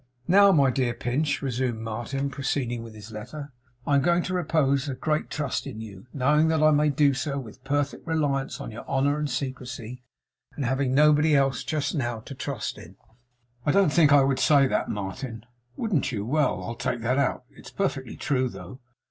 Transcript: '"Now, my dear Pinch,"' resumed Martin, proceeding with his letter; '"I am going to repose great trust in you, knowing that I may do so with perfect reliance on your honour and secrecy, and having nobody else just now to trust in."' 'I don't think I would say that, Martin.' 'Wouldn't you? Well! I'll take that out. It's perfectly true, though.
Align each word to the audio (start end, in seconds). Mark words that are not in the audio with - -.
'"Now, 0.27 0.51
my 0.51 0.71
dear 0.71 0.95
Pinch,"' 0.95 1.43
resumed 1.43 1.79
Martin, 1.81 2.31
proceeding 2.31 2.81
with 2.81 2.95
his 2.95 3.11
letter; 3.11 3.51
'"I 3.85 3.97
am 3.97 4.01
going 4.01 4.23
to 4.23 4.33
repose 4.33 4.89
great 4.99 5.29
trust 5.29 5.67
in 5.67 5.79
you, 5.79 6.07
knowing 6.11 6.47
that 6.47 6.63
I 6.63 6.71
may 6.71 6.89
do 6.89 7.13
so 7.13 7.37
with 7.37 7.63
perfect 7.63 8.07
reliance 8.07 8.59
on 8.59 8.71
your 8.71 8.83
honour 8.87 9.19
and 9.19 9.29
secrecy, 9.29 10.01
and 10.55 10.65
having 10.65 10.95
nobody 10.95 11.35
else 11.35 11.63
just 11.63 11.93
now 11.93 12.19
to 12.21 12.33
trust 12.33 12.79
in."' 12.79 12.95
'I 13.67 13.71
don't 13.73 13.93
think 13.93 14.11
I 14.11 14.23
would 14.23 14.39
say 14.39 14.65
that, 14.65 14.89
Martin.' 14.89 15.45
'Wouldn't 15.77 16.11
you? 16.11 16.25
Well! 16.25 16.63
I'll 16.63 16.73
take 16.73 17.01
that 17.01 17.19
out. 17.19 17.43
It's 17.51 17.69
perfectly 17.69 18.15
true, 18.17 18.49
though. 18.49 18.79